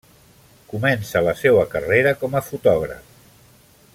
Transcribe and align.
Comença 0.71 1.21
la 1.27 1.35
seua 1.43 1.67
carrera 1.75 2.15
com 2.23 2.39
a 2.41 2.43
fotògraf. 2.49 3.15